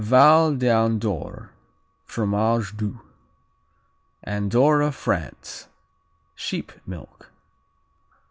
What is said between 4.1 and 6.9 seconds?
Andorra, France Sheep